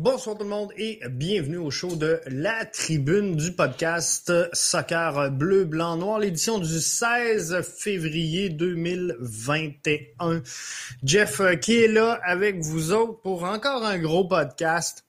[0.00, 5.66] Bonsoir tout le monde et bienvenue au show de La Tribune du podcast Soccer Bleu,
[5.66, 10.42] Blanc, Noir, l'édition du 16 février 2021.
[11.04, 15.04] Jeff euh, qui est là avec vous autres pour encore un gros podcast,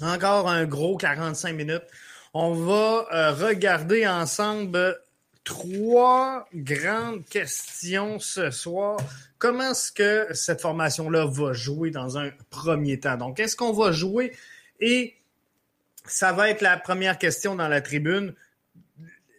[0.00, 1.86] encore un gros 45 minutes.
[2.34, 4.98] On va euh, regarder ensemble
[5.48, 8.98] trois grandes questions ce soir
[9.38, 13.16] comment est-ce que cette formation-là va jouer dans un premier temps?
[13.16, 14.32] Donc, est-ce qu'on va jouer?
[14.80, 15.14] Et
[16.04, 18.34] ça va être la première question dans la tribune.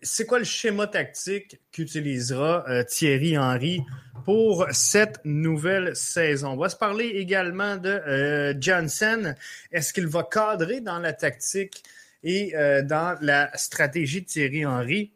[0.01, 3.81] C'est quoi le schéma tactique qu'utilisera euh, Thierry Henry
[4.23, 6.51] pour cette nouvelle saison?
[6.51, 9.33] On va se parler également de euh, Johnson.
[9.73, 11.83] Est-ce qu'il va cadrer dans la tactique
[12.23, 15.11] et euh, dans la stratégie de Thierry Henry?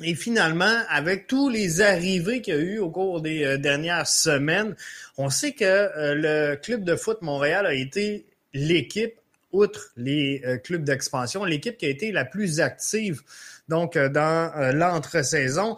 [0.00, 4.06] Et finalement, avec tous les arrivées qu'il y a eu au cours des euh, dernières
[4.06, 4.76] semaines,
[5.16, 9.14] on sait que euh, le club de foot Montréal a été l'équipe,
[9.50, 13.22] outre les euh, clubs d'expansion, l'équipe qui a été la plus active
[13.68, 15.76] donc dans l'entre-saison.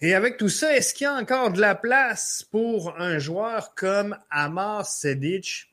[0.00, 3.74] Et avec tout ça, est-ce qu'il y a encore de la place pour un joueur
[3.74, 5.71] comme Amar Sedic?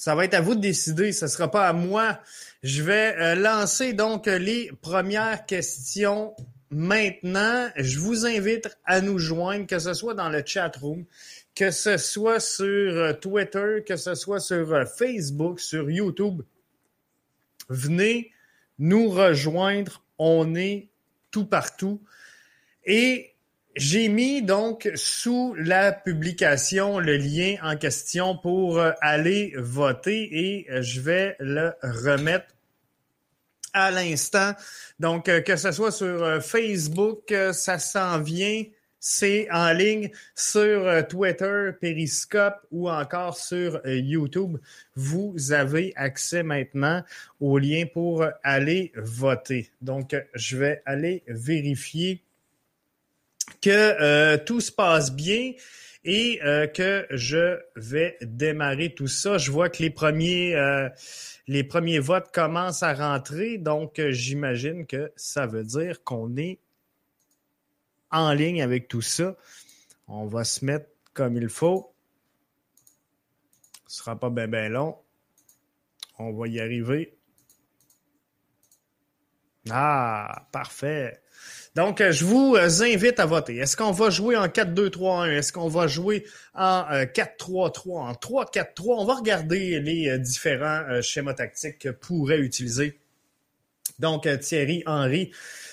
[0.00, 2.18] Ça va être à vous de décider, ce ne sera pas à moi
[2.62, 6.34] je vais euh, lancer donc les premières questions
[6.70, 7.70] maintenant.
[7.76, 11.06] Je vous invite à nous joindre, que ce soit dans le chat room,
[11.54, 16.42] que ce soit sur euh, Twitter, que ce soit sur euh, Facebook, sur YouTube.
[17.70, 18.30] Venez
[18.78, 20.04] nous rejoindre.
[20.18, 20.88] On est
[21.30, 22.02] tout partout.
[22.84, 23.32] Et
[23.76, 30.66] j'ai mis donc sous la publication le lien en question pour euh, aller voter et
[30.70, 32.46] euh, je vais le remettre
[33.72, 34.54] à l'instant.
[34.98, 38.64] Donc, euh, que ce soit sur Facebook, ça s'en vient,
[38.98, 44.58] c'est en ligne sur Twitter, Periscope ou encore sur YouTube.
[44.96, 47.04] Vous avez accès maintenant
[47.38, 49.70] au lien pour aller voter.
[49.80, 52.20] Donc, je vais aller vérifier
[53.60, 55.52] que euh, tout se passe bien
[56.04, 59.38] et euh, que je vais démarrer tout ça.
[59.38, 60.88] Je vois que les premiers, euh,
[61.46, 66.58] les premiers votes commencent à rentrer, donc j'imagine que ça veut dire qu'on est
[68.10, 69.36] en ligne avec tout ça.
[70.08, 71.92] On va se mettre comme il faut.
[73.86, 74.96] Ce sera pas bien ben long.
[76.18, 77.19] On va y arriver.
[79.68, 81.20] Ah, parfait.
[81.76, 83.56] Donc, euh, je vous euh, invite à voter.
[83.56, 85.30] Est-ce qu'on va jouer en 4-2-3-1?
[85.30, 88.72] Est-ce qu'on va jouer en 4-3-3, euh, en 3-4-3?
[88.98, 92.98] On va regarder les différents schémas tactiques que pourrait utiliser
[93.98, 95.30] donc Thierry Henry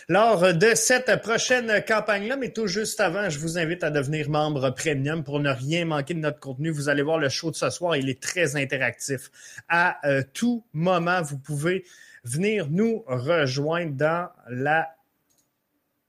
[0.09, 2.35] lors de cette prochaine campagne-là.
[2.35, 6.13] Mais tout juste avant, je vous invite à devenir membre premium pour ne rien manquer
[6.13, 6.69] de notre contenu.
[6.69, 9.31] Vous allez voir le show de ce soir, il est très interactif.
[9.69, 9.97] À
[10.33, 11.85] tout moment, vous pouvez
[12.27, 14.87] venir nous rejoindre dans la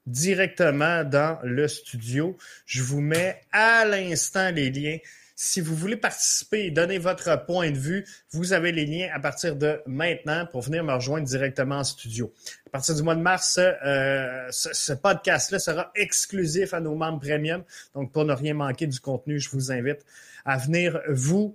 [0.07, 2.37] directement dans le studio.
[2.67, 4.99] Je vous mets à l'instant les liens.
[5.37, 9.21] Si vous voulez participer et donner votre point de vue, vous avez les liens à
[9.21, 12.33] partir de maintenant pour venir me rejoindre directement en studio.
[12.67, 17.21] À partir du mois de mars, euh, ce, ce podcast-là sera exclusif à nos membres
[17.21, 17.63] premium.
[17.95, 20.05] Donc, pour ne rien manquer du contenu, je vous invite
[20.45, 21.55] à venir vous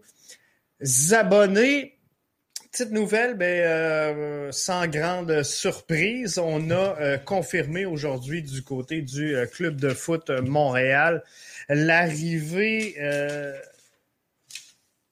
[1.12, 1.97] abonner
[2.73, 9.35] petite nouvelle, ben, euh, sans grande surprise, on a euh, confirmé aujourd'hui du côté du
[9.35, 11.23] euh, club de foot Montréal
[11.69, 12.95] l'arrivée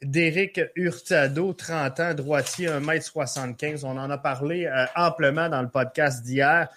[0.01, 3.85] d'Éric Hurtado, 30 ans, droitier, 1m75.
[3.85, 6.67] On en a parlé amplement dans le podcast d'hier.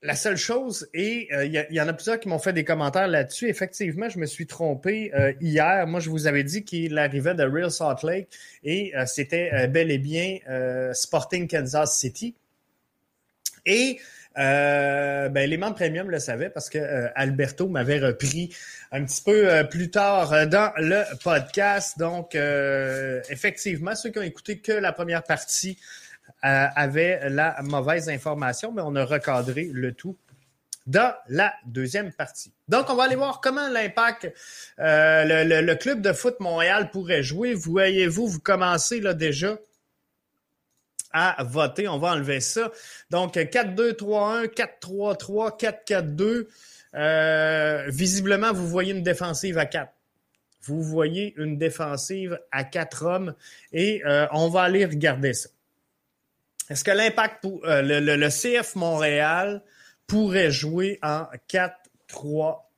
[0.00, 3.08] La seule chose, et euh, il y, en a plusieurs qui m'ont fait des commentaires
[3.08, 5.88] là-dessus, effectivement, je me suis trompé euh, hier.
[5.88, 8.28] Moi, je vous avais dit qu'il arrivait de Real Salt Lake
[8.62, 10.38] et euh, c'était bel et bien
[10.92, 12.36] Sporting Kansas City.
[13.66, 13.98] Et
[14.36, 18.54] ben, les membres premium le savaient parce que Alberto m'avait repris
[18.92, 21.98] un petit peu plus tard dans le podcast.
[21.98, 26.07] Donc, effectivement, ceux qui ont écouté que la première partie euh,
[26.42, 30.16] avait la mauvaise information, mais on a recadré le tout
[30.88, 32.52] dans la deuxième partie.
[32.66, 34.32] Donc, on va aller voir comment l'impact,
[34.78, 37.52] euh, le, club de foot Montréal pourrait jouer.
[37.52, 39.58] Voyez-vous, vous commencez là déjà
[41.12, 41.88] à voter.
[41.88, 42.72] On va enlever ça.
[43.10, 46.46] Donc, 4-2-3-1, 4-3-3,
[46.94, 47.90] 4-4-2.
[47.90, 49.92] visiblement, vous voyez une défensive à 4.
[50.62, 53.34] Vous voyez une défensive à 4 hommes
[53.72, 55.50] et euh, on va aller regarder ça.
[56.70, 59.62] Est-ce que l'impact euh, le, CF Montréal
[60.06, 61.72] pourrait jouer en 4-3-3?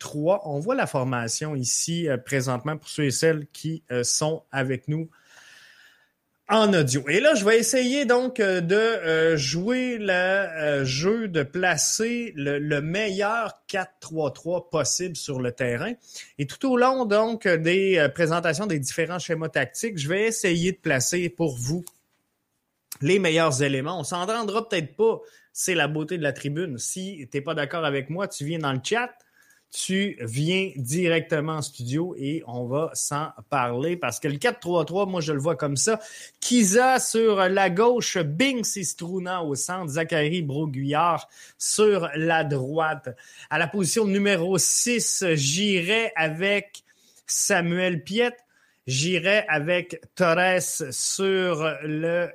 [0.01, 0.41] 4-3.
[0.45, 5.11] On voit la formation ici présentement pour ceux et celles qui sont avec nous
[6.51, 7.09] en audio.
[7.09, 12.33] Et là, je vais essayer donc euh, de euh, jouer le euh, jeu de placer
[12.35, 15.93] le, meilleur 4-3-3 possible sur le terrain.
[16.39, 20.79] Et tout au long donc des présentations des différents schémas tactiques, je vais essayer de
[20.79, 21.85] placer pour vous
[23.01, 24.01] les meilleurs éléments.
[24.01, 25.21] On s'en rendra peut-être pas.
[25.53, 26.79] C'est la beauté de la tribune.
[26.79, 29.11] Si tu n'es pas d'accord avec moi, tu viens dans le chat
[29.73, 35.21] tu viens directement en studio et on va s'en parler parce que le 4-3-3, moi
[35.21, 36.01] je le vois comme ça.
[36.41, 43.11] Kiza sur la gauche, Binks et Struna au centre, Zachary Broguillard sur la droite.
[43.49, 46.83] À la position numéro 6, j'irai avec
[47.27, 48.37] Samuel Piet.
[48.87, 52.29] J'irai avec Torres sur le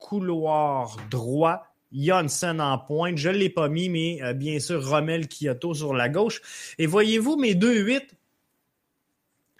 [0.00, 1.66] couloir droit.
[1.92, 3.16] Johnson en pointe.
[3.16, 6.40] Je ne l'ai pas mis, mais euh, bien sûr, Rommel Kyoto sur la gauche.
[6.78, 8.14] Et voyez-vous, mes deux 8,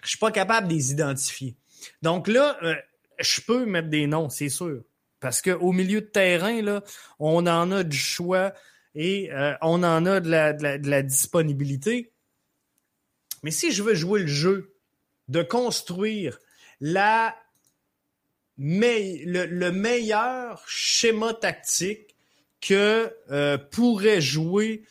[0.03, 1.55] je suis pas capable de les identifier.
[2.01, 2.75] Donc là, euh,
[3.19, 4.81] je peux mettre des noms, c'est sûr.
[5.19, 6.81] Parce qu'au milieu de terrain,
[7.19, 8.53] on en a du choix
[8.95, 12.11] et euh, on en a de la, de la disponibilité.
[13.43, 14.71] Mais si je veux jouer le jeu,
[15.31, 16.39] de construire
[16.81, 17.35] la
[18.61, 22.15] le, le, meilleur schéma tactique
[22.59, 24.83] que euh, pourrait jouer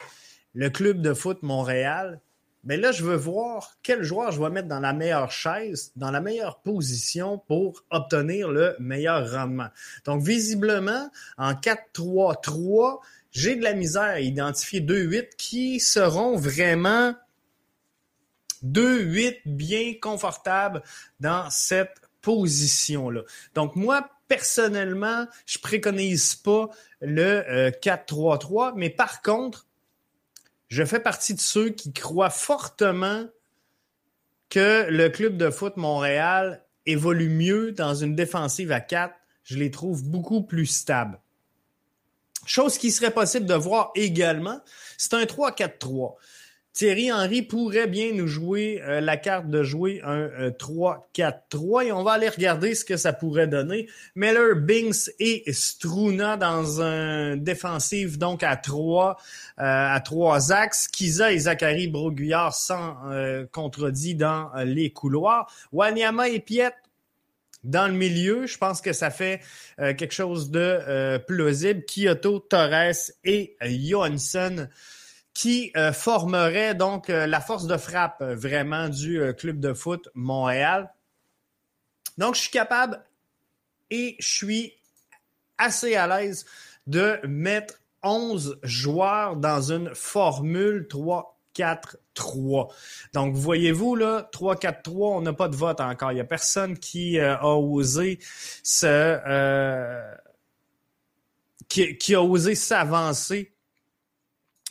[0.55, 2.21] le club de foot Montréal,
[2.65, 6.11] mais là, je veux voir quel joueur je vais mettre dans la meilleure chaise, dans
[6.11, 9.69] la meilleure position pour obtenir le meilleur rendement.
[10.05, 11.09] Donc, visiblement,
[11.39, 12.99] en 4-3-3,
[13.31, 17.15] j'ai de la misère à identifier deux 8 qui seront vraiment
[18.63, 20.83] deux 8 bien confortables
[21.21, 23.23] dans cette position-là.
[23.55, 26.69] Donc, moi, personnellement, je préconise pas
[27.01, 29.67] le 4-3-3, euh, mais par contre,
[30.69, 33.27] je fais partie de ceux qui croient fortement
[34.49, 39.15] que le club de foot Montréal évolue mieux dans une défensive à 4.
[39.43, 41.21] Je les trouve beaucoup plus stables.
[42.47, 44.61] Chose qui serait possible de voir également,
[44.97, 46.15] c'est un 3-4-3.
[46.73, 51.93] Thierry Henry pourrait bien nous jouer euh, la carte de jouer un 3-4-3 euh, et
[51.93, 53.89] on va aller regarder ce que ça pourrait donner.
[54.15, 59.17] Meller, Binks et Struna dans un défensif donc à 3
[59.59, 60.87] euh, à trois axes.
[60.87, 62.97] Kiza et Zachary Broguillard sans
[63.53, 65.53] contredit dans les couloirs.
[65.73, 66.73] Wanyama et Piet
[67.65, 69.41] dans le milieu, je pense que ça fait
[69.77, 71.85] quelque chose de plausible.
[71.85, 74.69] Kyoto, Torres et Johansson
[75.35, 80.09] qui euh, formerait donc euh, la force de frappe euh, vraiment du club de foot
[80.15, 80.93] Montréal.
[82.19, 83.03] Donc, je suis capable
[83.91, 84.75] et je suis
[85.59, 86.47] assez à l'aise
[86.87, 92.73] de mettre 11 joueurs dans une formule 3-4-3.
[93.15, 96.13] Donc, voyez-vous, là, 3-4-3, on n'a pas de vote encore.
[96.13, 98.19] Il n'y a personne qui a osé
[98.63, 99.19] se...
[101.69, 103.55] qui, a osé s'avancer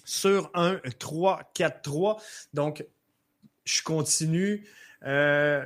[0.10, 2.20] sur un 3-4-3.
[2.54, 2.86] Donc,
[3.66, 4.66] je continue.
[5.06, 5.66] Euh,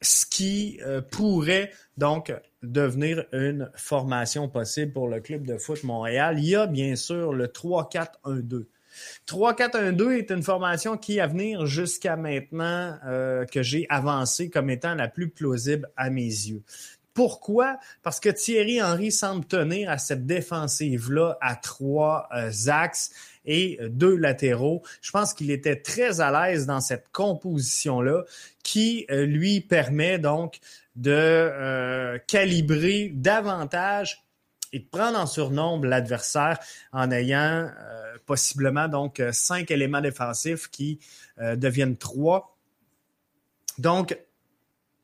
[0.00, 2.34] ce qui euh, pourrait donc
[2.64, 6.38] devenir une formation possible pour le club de foot Montréal.
[6.38, 8.64] Il y a bien sûr le 3-4-1-2.
[9.28, 14.96] 3-4-1-2 est une formation qui, à venir jusqu'à maintenant, euh, que j'ai avancé comme étant
[14.96, 16.62] la plus plausible à mes yeux.
[17.14, 17.78] Pourquoi?
[18.02, 22.28] Parce que Thierry Henry semble tenir à cette défensive-là à trois
[22.66, 23.12] axes
[23.44, 24.82] et deux latéraux.
[25.00, 28.24] Je pense qu'il était très à l'aise dans cette composition-là
[28.62, 30.60] qui euh, lui permet donc
[30.96, 34.24] de euh, calibrer davantage
[34.72, 36.58] et de prendre en surnombre l'adversaire
[36.92, 40.98] en ayant euh, possiblement donc cinq éléments défensifs qui
[41.38, 42.56] deviennent trois.
[43.78, 44.16] Donc,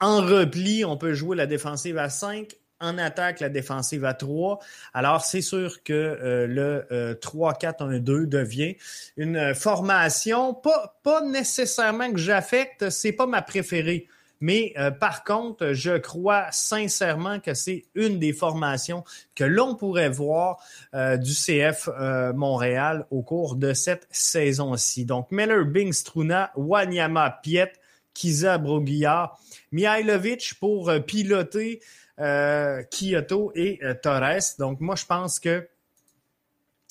[0.01, 4.59] en repli, on peut jouer la défensive à cinq en attaque la défensive à 3.
[4.95, 8.77] Alors, c'est sûr que euh, le 3-4-1-2 euh, devient
[9.17, 14.07] une formation, pas, pas nécessairement que j'affecte, c'est pas ma préférée.
[14.41, 19.03] Mais euh, par contre, je crois sincèrement que c'est une des formations
[19.35, 20.59] que l'on pourrait voir
[20.93, 21.89] du CF
[22.35, 25.05] Montréal au cours de cette saison-ci.
[25.05, 27.73] Donc, Miller, Bing, Struna, Wanyama, Piet,
[28.15, 29.39] Kiza, Broguillard,
[29.73, 31.85] Mihailovic pour piloter euh,
[32.19, 34.57] Kyoto et euh, Torres.
[34.59, 35.69] Donc, moi, je pense que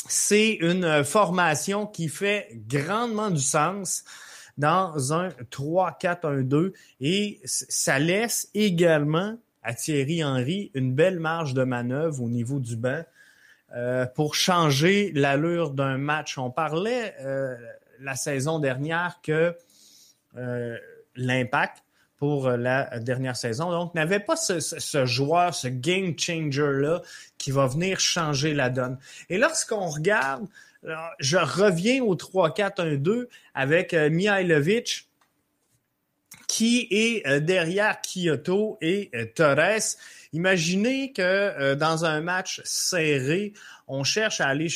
[0.07, 4.03] c'est une euh, formation qui fait grandement du sens
[4.57, 12.24] dans un 3-4-1-2 et ça laisse également à Thierry Henry une belle marge de manœuvre
[12.24, 13.03] au niveau du banc
[14.15, 16.39] pour changer l'allure d'un match.
[16.39, 17.13] On parlait
[18.00, 19.55] la saison dernière que
[21.15, 21.84] l'impact
[22.17, 23.71] pour la dernière saison.
[23.71, 27.01] Donc, n'avait pas ce, joueur, ce game changer-là
[27.38, 28.97] qui va venir changer la donne.
[29.29, 30.47] Et lorsqu'on regarde,
[31.19, 35.07] je reviens au 3-4-1-2 avec Mihailovic
[36.47, 39.97] qui est derrière Kyoto et Torres.
[40.33, 43.53] Imaginez que euh, dans un match serré,
[43.88, 44.67] on cherche à aller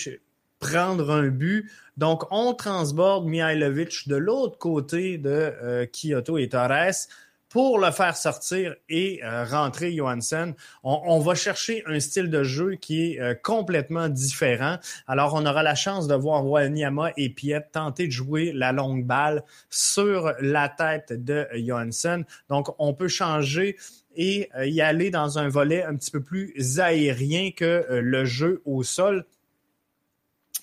[0.60, 1.70] prendre un but.
[1.98, 7.08] Donc, on transborde Mihailovic de l'autre côté de euh, Kyoto et Torres
[7.52, 10.56] pour le faire sortir et euh, rentrer Johansson.
[10.84, 14.78] On, va chercher un style de jeu qui est complètement différent.
[15.06, 19.06] Alors, on aura la chance de voir Wanyama et Piet tenter de jouer la longue
[19.06, 22.24] balle sur la tête de Johansson.
[22.50, 23.76] Donc, on peut changer
[24.16, 28.26] et euh, y aller dans un volet un petit peu plus aérien que euh, le
[28.26, 29.26] jeu au sol.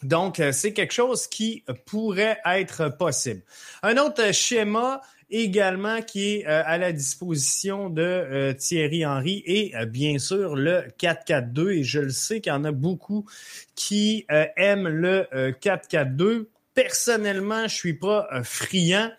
[0.03, 3.43] Donc, euh, c'est quelque chose qui pourrait être possible.
[3.83, 10.57] Un autre schéma également qui est à la disposition de Thierry Henry et bien sûr
[10.57, 11.71] le 4-4-2.
[11.71, 13.27] Et je le sais qu'il y en a beaucoup
[13.75, 16.47] qui aiment le 4-4-2.
[16.75, 19.11] Personnellement, je suis pas friand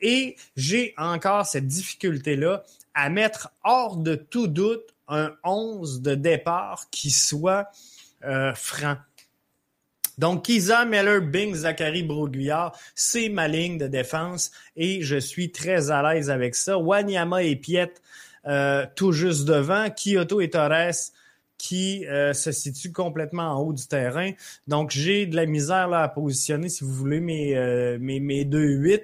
[0.00, 2.64] et j'ai encore cette difficulté-là
[2.94, 7.68] à mettre hors de tout doute un 11 de départ qui soit
[8.24, 8.96] euh, franc.
[10.20, 15.90] Donc, Kiza, Meller, Bing, Zachary, Broguillard, c'est ma ligne de défense et je suis très
[15.90, 16.76] à l'aise avec ça.
[16.76, 17.94] Wanyama et Piet
[18.46, 19.88] euh, tout juste devant.
[19.88, 20.92] Kyoto et Torres
[21.56, 24.32] qui euh, se situent complètement en haut du terrain.
[24.66, 29.00] Donc, j'ai de la misère là, à positionner, si vous voulez, mes, mes, mes 2-8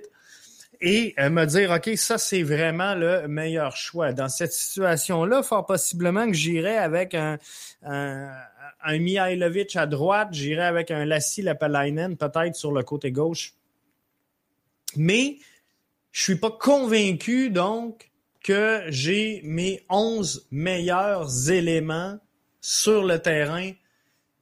[0.81, 4.13] et euh, me dire, OK, ça, c'est vraiment le meilleur choix.
[4.13, 7.39] Dans cette situation-là, fort possiblement que j'irai avec un,
[8.83, 13.55] un Mihailovic à droite, j'irai avec un Lassie Lapalainen peut-être sur le côté gauche.
[14.97, 15.39] Mais
[16.13, 18.11] je suis pas convaincu, donc,
[18.43, 22.19] que j'ai mes 11 meilleurs éléments
[22.61, 23.73] sur le terrain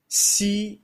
[0.08, 0.82] si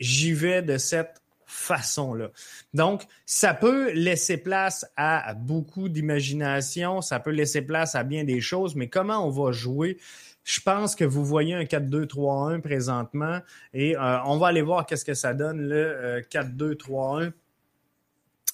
[0.00, 2.30] j'y vais de cette façon-là.
[2.74, 8.40] Donc, ça peut laisser place à beaucoup d'imagination, ça peut laisser place à bien des
[8.40, 9.98] choses, mais comment on va jouer?
[10.44, 13.40] Je pense que vous voyez un 4-2-3-1 présentement
[13.72, 17.22] et euh, on va aller voir qu'est-ce que ça donne le 4-2-3-1.
[17.22, 17.30] Euh,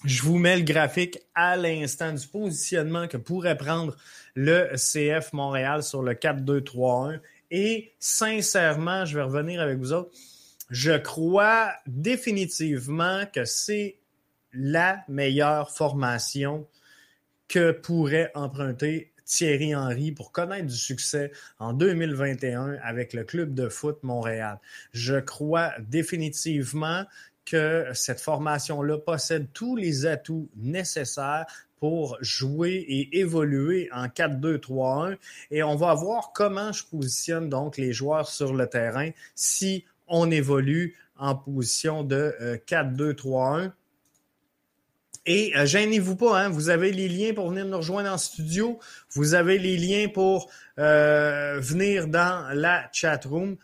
[0.05, 3.97] Je vous mets le graphique à l'instant du positionnement que pourrait prendre
[4.35, 7.21] le CF Montréal sur le 4-2-3-1.
[7.50, 10.11] Et sincèrement, je vais revenir avec vous autres
[10.71, 13.99] je crois définitivement que c'est
[14.52, 16.66] la meilleure formation
[17.49, 23.68] que pourrait emprunter Thierry Henry pour connaître du succès en 2021 avec le club de
[23.68, 24.59] foot Montréal.
[24.92, 27.04] Je crois définitivement
[27.45, 31.47] que cette formation-là possède tous les atouts nécessaires
[31.78, 35.16] pour jouer et évoluer en 4-2-3-1
[35.50, 40.30] et on va voir comment je positionne donc les joueurs sur le terrain si on
[40.30, 42.35] évolue en position de
[42.66, 43.73] 4-2-3-1.
[45.26, 48.78] Et euh, gênez-vous pas, hein, vous avez les liens pour venir nous rejoindre en studio.
[49.11, 53.56] Vous avez les liens pour euh, venir dans la chat room.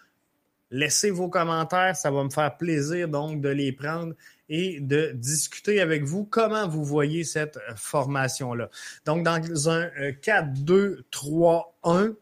[0.73, 4.15] Laissez vos commentaires, ça va me faire plaisir donc de les prendre
[4.49, 8.69] et de discuter avec vous comment vous voyez cette formation-là.
[9.05, 9.87] Donc, dans un
[10.23, 12.15] 4-2-3-1,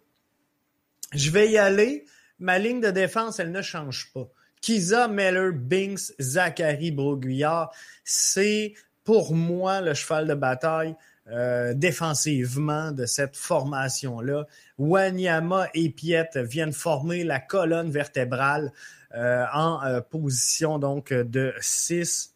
[1.12, 2.04] je vais y aller
[2.40, 4.28] ma ligne de défense, elle ne change pas.
[4.61, 7.73] Kiza, Meller, Binks, Zachary, Broguillard,
[8.04, 10.95] c'est pour moi le cheval de bataille
[11.30, 14.47] euh, défensivement de cette formation-là.
[14.78, 18.73] Wanyama et Piet viennent former la colonne vertébrale
[19.14, 22.35] euh, en euh, position donc de 6.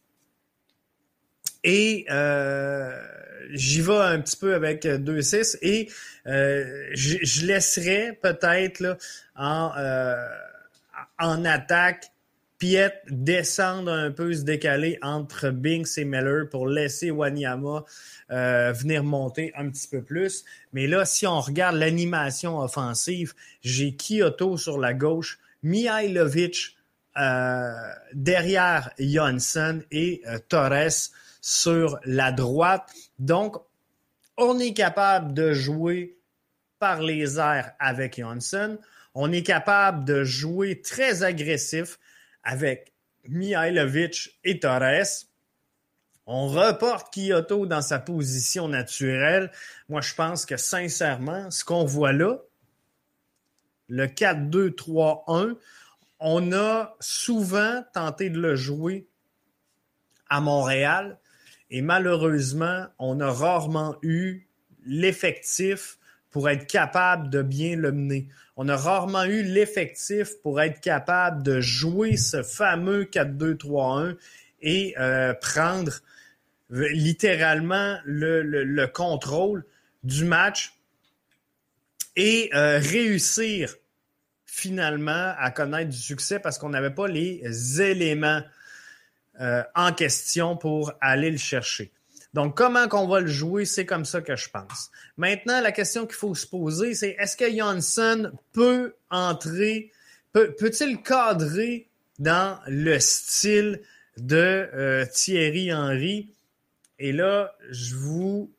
[1.65, 2.07] Et
[3.51, 5.89] j'y vais un petit peu avec 2-6 et
[6.27, 8.99] je, je laisserai peut-être
[9.37, 10.27] en, euh,
[11.19, 12.11] en attaque.
[12.65, 17.85] Piet descendre un peu, se décaler entre Binks et Miller pour laisser Wanyama
[18.31, 20.47] euh, venir monter un petit peu plus.
[20.73, 26.79] Mais là, si on regarde l'animation offensive, j'ai Kyoto sur la gauche, Mihailovic
[27.19, 27.71] euh,
[28.15, 31.11] derrière Johnson et Torres
[31.43, 32.91] sur la droite.
[33.19, 33.57] Donc,
[34.39, 36.17] on est capable de jouer
[36.79, 38.79] par les airs avec Johnson
[39.15, 41.99] on est capable de jouer très agressif
[42.45, 42.93] avec
[43.29, 45.27] Mihailovic et Torres.
[46.27, 49.51] On reporte Kyoto dans sa position naturelle.
[49.89, 52.39] Moi, je pense que sincèrement, ce qu'on voit là,
[53.89, 55.57] le 4-2-3-1,
[56.21, 59.07] on a souvent tenté de le jouer
[60.31, 61.19] à Montréal.
[61.71, 64.49] Et malheureusement, on a rarement eu
[64.87, 65.99] l'effectif
[66.31, 68.29] pour être capable de bien le mener.
[68.57, 74.17] On a rarement eu l'effectif pour être capable de jouer ce fameux 4-2-3-1
[74.63, 75.93] et euh, prendre
[76.71, 79.65] littéralement le, le, contrôle
[80.03, 80.75] du match
[82.17, 83.75] et euh, réussir
[84.47, 88.43] finalement à connaître du succès parce qu'on n'avait pas les éléments
[89.41, 91.91] euh, en question pour aller le chercher.
[92.35, 94.91] Donc, comment qu'on va le jouer, c'est comme ça que je pense.
[95.17, 99.93] Maintenant, la question qu'il faut se poser, c'est est-ce que Johnson peut entrer,
[100.33, 101.89] peut, il cadrer
[102.19, 103.81] dans le style
[104.17, 104.37] de
[104.75, 106.35] euh, Thierry Henry?
[106.99, 108.53] Et là, je vous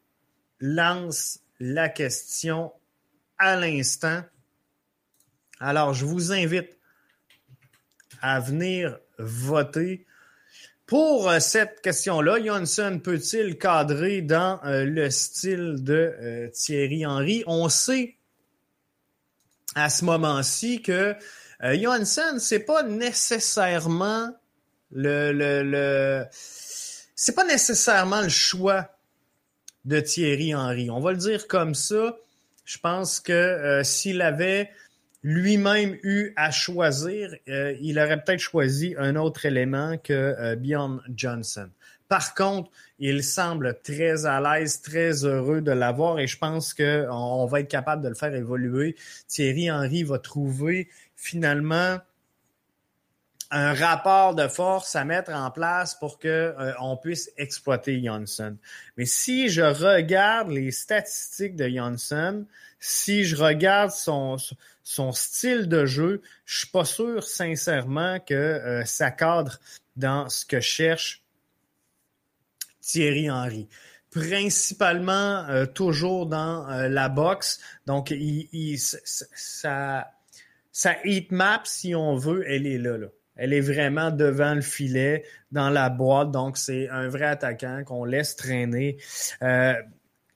[0.61, 2.71] lance la question
[3.37, 4.23] à l'instant.
[5.59, 6.77] Alors, je vous invite
[8.21, 10.05] à venir voter.
[10.85, 17.43] Pour euh, cette question-là, Johnson peut-il cadrer dans euh, le style de euh, Thierry Henry?
[17.47, 18.17] On sait
[19.73, 21.15] à ce moment-ci que
[21.61, 24.29] Johansson, c'est pas nécessairement
[24.91, 28.89] le, le, le c'est pas nécessairement le choix
[29.85, 30.89] de Thierry Henry.
[30.89, 32.15] On va le dire comme ça.
[32.63, 34.69] Je pense que s'il avait
[35.25, 41.01] lui-même eu à choisir, euh, il aurait peut-être choisi un autre élément que euh, Bjorn
[41.15, 41.67] Johnson.
[42.07, 47.09] Par contre, il semble très à l'aise, très heureux de l'avoir et je pense qu'on
[47.09, 48.95] on va être capable de le faire évoluer.
[49.27, 51.97] Thierry Henry va trouver finalement
[53.51, 58.57] un rapport de force à mettre en place pour que euh, puisse exploiter Johnson.
[58.97, 62.45] Mais si je regarde les statistiques de Johnson,
[62.79, 64.37] si je regarde son,
[64.83, 69.59] son style de jeu, je suis pas sûr sincèrement que euh, ça cadre
[69.95, 71.23] dans ce que cherche
[72.81, 73.67] Thierry Henry.
[74.11, 77.59] Principalement euh, toujours dans euh, la boxe.
[77.85, 78.77] Donc, il,
[81.03, 83.07] heat map, si on veut, elle est là, là.
[83.35, 86.31] Elle est vraiment devant le filet, dans la boîte.
[86.31, 88.97] Donc, c'est un vrai attaquant qu'on laisse traîner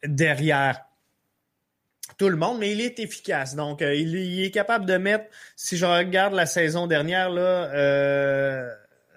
[0.04, 0.82] derrière
[2.18, 3.56] tout le monde, mais il est efficace.
[3.56, 8.70] Donc, euh, il, est capable de mettre, si je regarde la saison dernière, là, euh,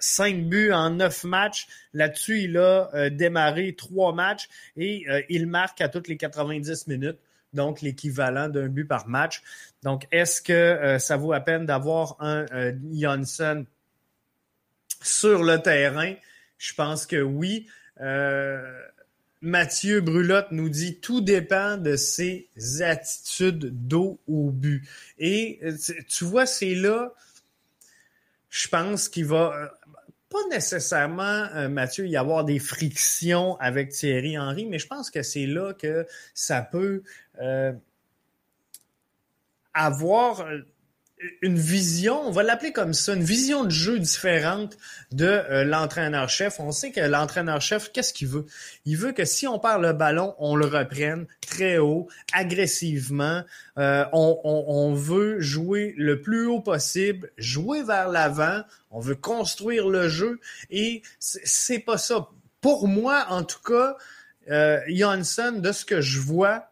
[0.02, 1.66] 5 buts en 9 matchs.
[1.92, 6.88] Là-dessus, il a euh, démarré 3 matchs et euh, il marque à toutes les 90
[6.88, 7.18] minutes,
[7.52, 9.42] donc l'équivalent d'un but par match.
[9.82, 12.46] Donc, est-ce que ça vaut la peine d'avoir un
[12.92, 13.64] Johnson
[15.02, 16.14] sur le terrain?
[16.58, 17.66] Je pense que oui.
[19.42, 22.48] Mathieu Brulotte nous dit tout dépend de ses
[22.80, 24.88] attitudes d'eau au but.
[25.18, 25.76] Et euh,
[26.08, 27.12] tu vois, c'est là,
[28.50, 29.66] je pense qu'il va euh,
[30.30, 35.24] pas nécessairement, euh, Mathieu, y avoir des frictions avec Thierry Henry, mais je pense que
[35.24, 37.02] c'est là que ça peut
[39.74, 40.44] avoir
[41.40, 44.76] une vision, on va l'appeler comme ça, une vision de jeu différente
[45.12, 46.58] de euh, l'entraîneur-chef.
[46.58, 48.46] On sait que l'entraîneur-chef, qu'est-ce qu'il veut?
[48.84, 53.42] Il veut que si on perd le ballon, on le reprenne très haut, agressivement.
[53.78, 58.62] Euh, on, veut jouer le plus haut possible, jouer vers l'avant.
[58.90, 62.28] On veut construire le jeu et c'est pas ça.
[62.60, 63.96] Pour moi, en tout cas,
[64.50, 66.71] euh, de ce que je vois,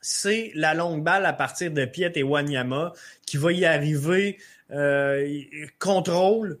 [0.00, 2.92] c'est la longue balle à partir de Piet et Wanyama
[3.26, 4.38] qui va y arriver
[4.70, 5.42] euh,
[5.78, 6.58] contrôle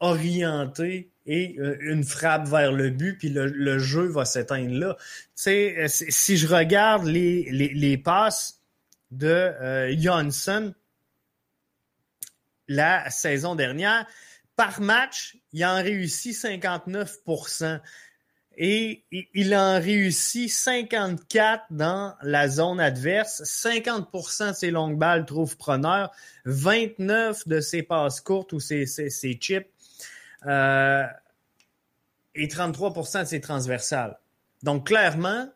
[0.00, 4.96] orienté et euh, une frappe vers le but, puis le, jeu va s'éteindre là.
[5.46, 8.60] Euh, si je regarde les, les, passes
[9.12, 9.52] de
[9.98, 10.74] Johnson
[12.66, 14.06] la saison dernière,
[14.56, 17.18] par match, il en réussit 59
[18.56, 23.42] et il en réussit 54 dans la zone adverse.
[23.42, 26.10] 50% de ses longues balles trouvent preneur.
[26.44, 28.86] 29 de ses passes courtes ou ses,
[29.40, 29.66] chips.
[30.46, 31.04] Euh,
[32.34, 34.18] et 33% de ses transversales.
[34.62, 35.48] Donc, clairement,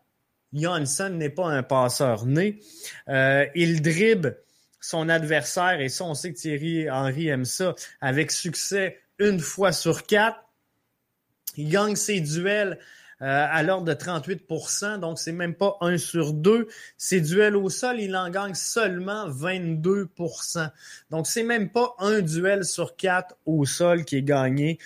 [0.52, 2.60] Johansson n'est pas un passeur né.
[3.08, 4.38] Euh, il dribble
[4.80, 9.72] son adversaire, et ça, on sait que Thierry Henry aime ça, avec succès une fois
[9.72, 10.38] sur quatre.
[11.56, 12.78] Il gagne ses duels
[13.22, 16.68] euh, à l'ordre de 38% donc c'est même pas un sur deux.
[16.98, 20.70] Ses duels au sol, il en gagne seulement 22%
[21.10, 24.78] Donc c'est même pas un duel sur quatre au sol qui est gagné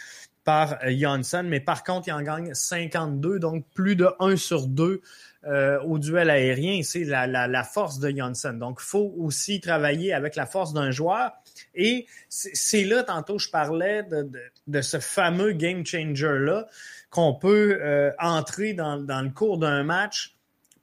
[0.44, 4.66] par euh, Janssen, mais par contre, il en gagne 52, donc plus de 1 sur
[4.66, 5.00] 2
[5.44, 8.52] euh, au duel aérien, c'est la, la, force de Johnson.
[8.52, 11.32] Donc, il faut aussi travailler avec la force d'un joueur.
[11.74, 16.68] Et c'est là, tantôt, je parlais de, ce fameux game changer-là
[17.10, 20.36] qu'on peut euh, entrer dans, le cours d'un match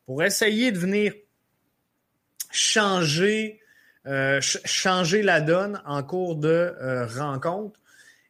[0.05, 1.13] pour essayer de venir
[2.51, 3.59] changer,
[4.05, 6.73] euh, changer la donne en cours de
[7.17, 7.79] rencontre.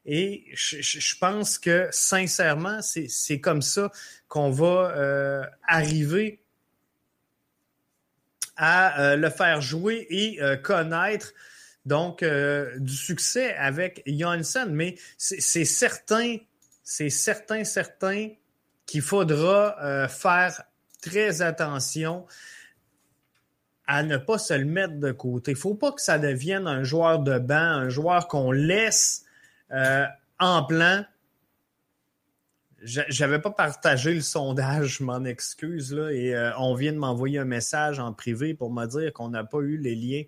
[0.10, 3.91] Et je, pense que sincèrement, c'est comme ça
[4.29, 6.41] qu'on va euh, arriver
[8.55, 11.33] à euh, le faire jouer et euh, connaître
[11.88, 14.73] donc du succès avec Janssen.
[14.73, 16.38] Mais c'est certain,
[16.84, 18.30] c'est certain, certain
[18.86, 20.63] qu'il faudra faire
[21.02, 22.26] très attention
[23.88, 25.52] à ne pas se le mettre de côté.
[25.52, 29.23] Il ne faut pas que ça devienne un joueur de banc, un joueur qu'on laisse
[30.39, 31.04] en plan
[32.84, 37.39] j'avais pas partagé le sondage, je m'en excuse, là, et euh, on vient de m'envoyer
[37.39, 40.23] un message en privé pour me dire qu'on n'a pas eu les liens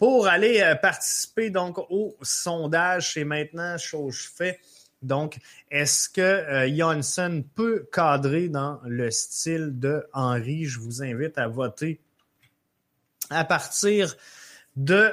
[0.00, 3.12] pour aller euh, participer donc au sondage.
[3.12, 4.58] C'est maintenant chose faite.
[5.02, 5.38] Donc,
[5.70, 10.64] est-ce que euh, peut cadrer dans le style de Henry?
[10.64, 12.00] Je vous invite à voter
[13.28, 14.16] à partir
[14.74, 15.10] de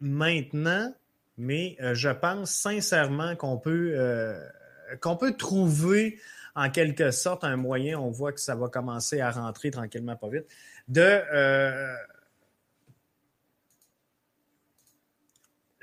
[0.00, 0.92] maintenant,
[1.38, 4.36] mais euh, je pense sincèrement qu'on peut
[5.00, 6.18] qu'on peut trouver
[6.54, 10.28] en quelque sorte un moyen, on voit que ça va commencer à rentrer tranquillement, pas
[10.28, 10.46] vite,
[10.88, 11.22] de,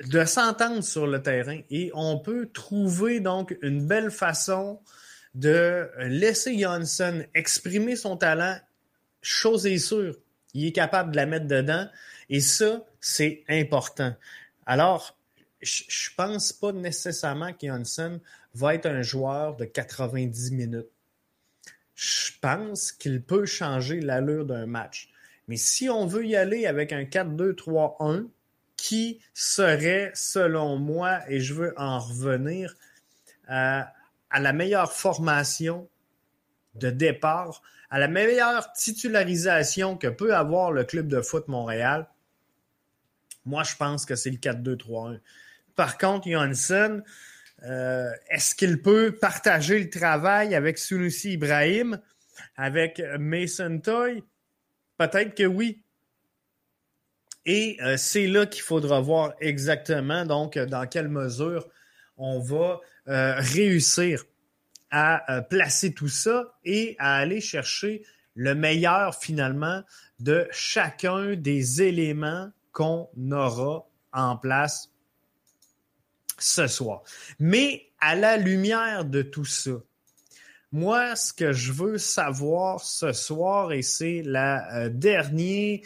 [0.08, 1.60] de s'entendre sur le terrain.
[1.70, 4.80] Et on peut trouver donc une belle façon
[5.36, 8.58] de laisser Johnson exprimer son talent.
[9.22, 10.16] Chose est sûre,
[10.54, 11.88] il est capable de la mettre dedans.
[12.30, 14.13] Et ça, c'est important.
[14.66, 15.18] Alors,
[15.62, 18.20] je pense pas nécessairement que Johnson
[18.54, 20.89] va être un joueur de 90 minutes.
[21.96, 25.10] Je pense qu'il peut changer l'allure d'un match.
[25.48, 28.28] Mais si on veut y aller avec un 4-2-3-1,
[28.84, 32.76] qui serait, selon moi, et je veux en revenir,
[33.50, 33.82] euh,
[34.30, 35.88] à la meilleure formation
[36.76, 42.10] de départ, à la meilleure titularisation que peut avoir le club de foot Montréal,
[43.46, 45.22] moi, je pense que c'est le 4-2-3-1.
[45.78, 47.04] Par contre, Johansson,
[47.63, 52.02] euh, est-ce qu'il peut partager le travail avec Sunusi Ibrahim,
[52.58, 54.26] avec Mason Toy?
[54.98, 55.83] Peut-être que oui.
[57.45, 61.67] Et euh, c'est là qu'il faudra voir exactement donc dans quelle mesure
[62.17, 64.23] on va euh, réussir
[64.95, 68.03] à placer tout ça et à aller chercher
[68.36, 69.82] le meilleur finalement
[70.19, 74.91] de chacun des éléments qu'on aura en place
[76.38, 77.03] ce soir.
[77.39, 79.71] Mais à la lumière de tout ça,
[80.71, 85.79] moi, ce que je veux savoir ce soir, et c'est la euh, dernière,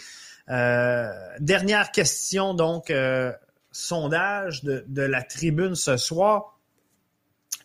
[0.50, 3.32] euh, dernière question, donc euh,
[3.72, 6.58] sondage de, la tribune ce soir.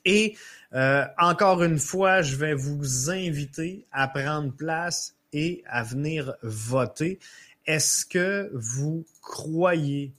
[0.05, 0.37] Et
[1.19, 7.21] encore une fois, je vais vous inviter à prendre place et à venir voter.
[7.67, 10.13] Est-ce que vous croyez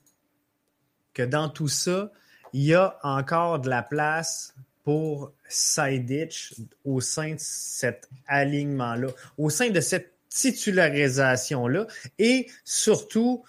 [1.13, 2.11] que dans tout ça,
[2.53, 9.49] il y a encore de la place pour Sidich au sein de cet alignement-là, au
[9.49, 11.87] sein de cette titularisation-là.
[12.17, 13.45] Et surtout,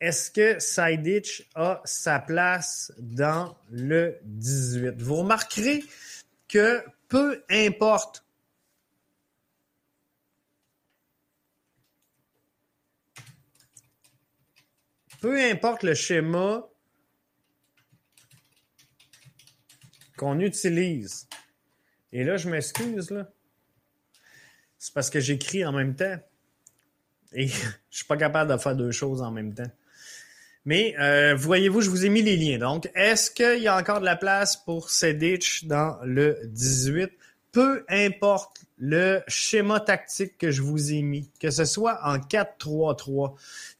[0.00, 5.02] est-ce que Sidich a sa place dans le 18?
[5.02, 5.84] Vous remarquerez
[6.48, 8.24] que peu importe
[15.20, 16.68] peu importe le schéma
[20.16, 21.28] qu'on utilise.
[22.12, 23.30] Et là, je m'excuse, là.
[24.78, 26.16] C'est parce que j'écris en même temps.
[27.32, 27.46] Et
[27.90, 29.70] je suis pas capable de faire deux choses en même temps.
[30.64, 32.58] Mais euh, voyez-vous, je vous ai mis les liens.
[32.58, 37.10] Donc, est-ce qu'il y a encore de la place pour Sedic dans le 18?
[37.52, 43.34] Peu importe le schéma tactique que je vous ai mis, que ce soit en 4-3-3,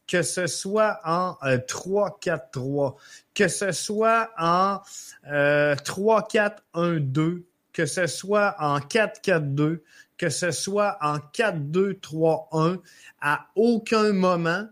[0.07, 2.97] que ce soit en 3-4-3, euh,
[3.35, 4.79] que ce soit en
[5.23, 9.81] 3-4-1-2, euh, que ce soit en 4-4-2,
[10.19, 12.79] que ce soit en 4-2-3-1,
[13.21, 14.67] à aucun moment,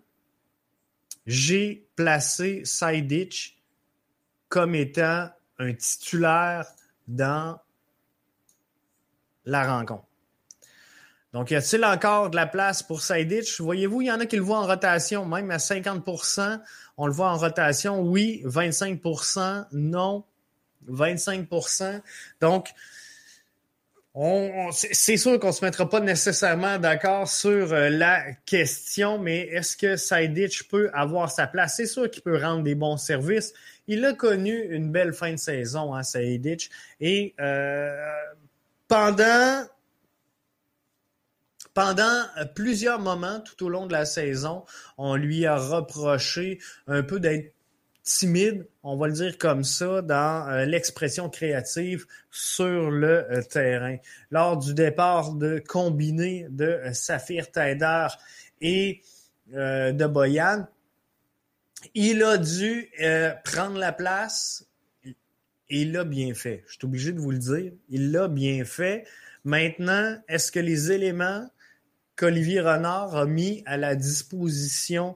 [1.26, 3.58] j'ai placé Sidich
[4.50, 6.68] comme étant un titulaire
[7.08, 7.60] dans
[9.46, 10.04] la rencontre.
[11.34, 13.60] Donc, y a-t-il encore de la place pour Saïditch?
[13.60, 16.62] Voyez-vous, il y en a qui le voient en rotation, même à 50%
[16.98, 18.02] on le voit en rotation.
[18.02, 20.26] Oui, 25% non,
[20.90, 22.02] 25%
[22.42, 22.74] Donc,
[24.72, 29.96] c'est sûr qu'on se mettra pas nécessairement d'accord sur euh, la question, mais est-ce que
[29.96, 31.76] Saïditch peut avoir sa place?
[31.78, 33.54] C'est sûr qu'il peut rendre des bons services.
[33.88, 36.70] Il a connu une belle fin de saison, hein, Saïditch.
[37.00, 37.96] Et euh,
[38.88, 39.66] pendant,
[41.76, 42.24] pendant
[42.56, 44.64] plusieurs moments tout au long de la saison,
[44.98, 47.54] on lui a reproché un peu d'être
[48.08, 53.98] timide, on va le dire comme ça, dans euh, l'expression créative sur le euh, terrain.
[54.32, 57.48] Lors du départ de combiné de euh, Saphir
[58.62, 59.02] et
[59.52, 60.68] de Boyan,
[61.94, 62.92] il a dû
[63.44, 64.68] prendre la place
[65.06, 66.64] et il l'a bien fait.
[66.68, 67.72] Je suis obligé de vous le dire.
[67.90, 69.06] Il l'a bien fait.
[69.46, 71.48] Maintenant, est-ce que les éléments
[72.16, 75.16] qu'Olivier Renard a mis à la disposition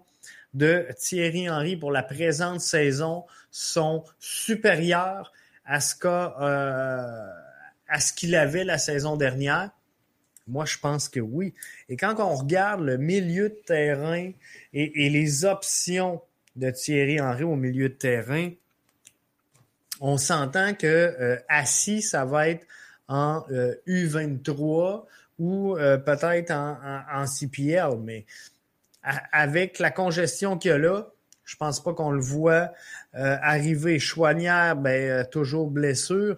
[0.54, 5.32] de Thierry Henry pour la présente saison sont supérieurs
[5.66, 7.28] à ce euh,
[8.00, 9.72] ce qu'il avait la saison dernière?
[10.48, 11.54] Moi, je pense que oui.
[11.88, 14.32] Et quand on regarde le milieu de terrain
[14.74, 16.22] et, les options
[16.56, 18.50] de Thierry Henry au milieu de terrain,
[20.02, 22.66] on s'entend que euh, assis, ça va être
[23.08, 23.46] en
[23.88, 25.00] U23 euh,
[25.38, 26.78] ou peut-être en,
[27.14, 28.26] en, CPL, mais
[29.04, 31.12] avec la congestion qu'il y a là,
[31.52, 32.72] je pense pas qu'on le voit
[33.16, 34.00] euh, arriver.
[34.00, 36.38] Chouanière, ben, euh, toujours blessure.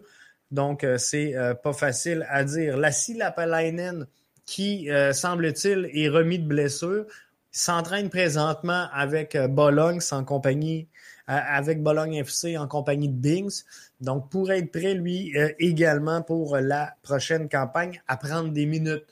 [0.52, 2.78] Donc, euh, c'est pas facile à dire.
[2.78, 4.08] Lassie Lapalainen,
[4.45, 7.06] qui, semble-t-il, est remis de blessure,
[7.52, 10.89] s'entraîne présentement avec Bologne, en compagnie,
[11.28, 13.63] avec Bologne FC en compagnie de Bings.
[14.02, 19.06] Donc, pour être prêt, lui, également pour la prochaine campagne, à prendre des minutes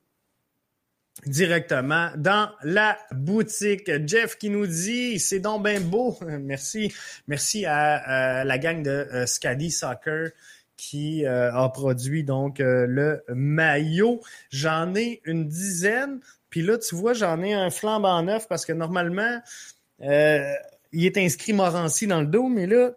[1.26, 3.90] directement dans la boutique.
[4.06, 6.18] Jeff qui nous dit c'est donc bien beau.
[6.42, 6.94] Merci.
[7.28, 10.32] Merci à, la gang de euh, Scadi Soccer
[10.78, 14.20] qui a produit donc le maillot.
[14.50, 16.20] J'en ai une dizaine.
[16.56, 19.42] Puis là, tu vois, j'en ai un flambant neuf parce que normalement,
[20.04, 20.54] euh,
[20.94, 22.92] il est inscrit Morancy dans le dos, mais là,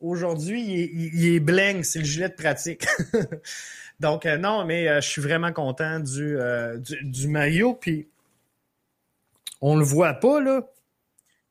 [0.00, 2.86] aujourd'hui, il, est, bling, c'est le gilet de pratique.
[4.00, 6.36] Donc, euh, non, mais euh, je suis vraiment content du,
[7.04, 7.72] du, maillot.
[7.72, 8.06] Puis,
[9.62, 10.70] on le voit pas, là,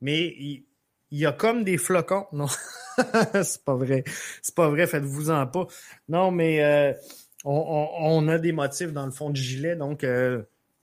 [0.01, 0.63] mais il,
[1.09, 2.27] y a comme des flocons.
[2.31, 2.45] Non,
[3.41, 4.03] c'est pas vrai.
[4.43, 5.65] C'est pas vrai, faites-vous-en pas.
[6.09, 6.95] Non, mais
[7.43, 10.05] on, on, a des motifs dans le fond du gilet, donc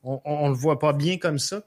[0.02, 1.62] on ne le voit pas bien comme ça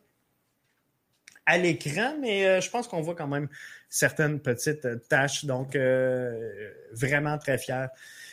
[1.46, 3.50] à l'écran, mais euh, je pense qu'on voit quand même
[3.90, 5.46] certaines petites euh, tâches.
[5.46, 7.90] Donc, euh, vraiment très fier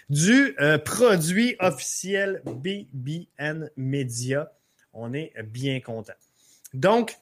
[0.08, 4.52] du produit officiel BBN Media.
[4.92, 6.14] On est bien content.
[6.74, 7.16] Donc,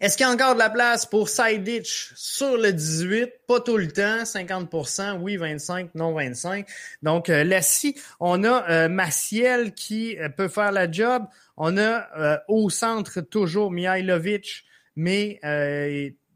[0.00, 3.32] est-ce qu'il y a encore de la place pour side ditch sur le 18?
[3.46, 6.66] Pas tout le temps, 50% oui, 25, non 25.
[7.02, 11.26] Donc euh, là-ci, on a euh, Maciel qui euh, peut faire la job.
[11.58, 14.64] On a au centre toujours Mihailovic,
[14.96, 15.38] mais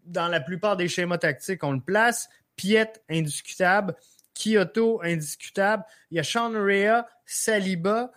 [0.05, 2.29] dans la plupart des schémas tactiques, on le place.
[2.57, 3.95] Piet, indiscutable.
[4.35, 5.83] Kyoto, indiscutable.
[6.11, 8.13] Il y a Sean Rea, Saliba,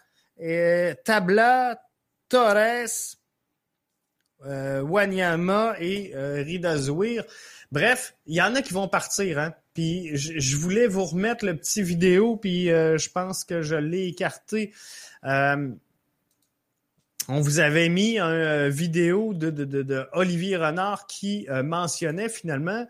[1.06, 1.80] Tabla,
[2.28, 3.17] Torres,
[4.46, 7.24] euh, Wanyama et euh, Ridazouir.
[7.72, 9.40] Bref, il y en a qui vont partir.
[9.40, 9.54] Hein?
[9.74, 14.08] Puis je, voulais vous remettre le petit vidéo, puis euh, je pense que je l'ai
[14.08, 14.74] écarté.
[15.24, 15.76] on
[17.28, 22.88] vous avait mis une vidéo de, de, Olivier Renard qui mentionnait finalement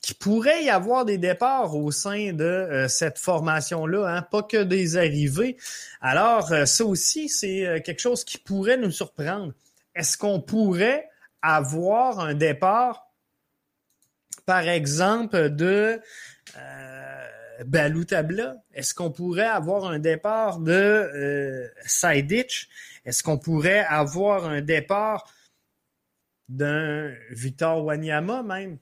[0.00, 4.22] qu'il pourrait y avoir des départs au sein de cette formation-là, hein?
[4.22, 5.56] pas que des arrivées.
[6.00, 9.52] Alors, ça aussi, c'est quelque chose qui pourrait nous surprendre
[9.94, 11.08] est-ce qu'on pourrait
[11.42, 13.08] avoir un départ
[14.48, 16.00] par exemple, de
[17.66, 18.56] Balou Tabla?
[18.72, 21.68] Est-ce qu'on pourrait avoir un départ de euh,
[23.04, 25.30] Est-ce qu'on pourrait avoir un départ
[26.48, 28.78] d'un Victor Wanyama même?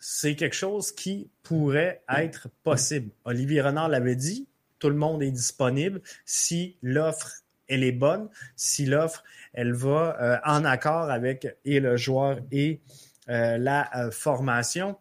[0.00, 3.10] C'est quelque chose qui pourrait être possible.
[3.26, 8.86] Olivier Renard l'avait dit, tout le monde est disponible si l'offre elle est bonne, si
[8.86, 12.80] l'offre elle va euh, en accord avec et le joueur et
[13.28, 14.96] euh, la euh, formation.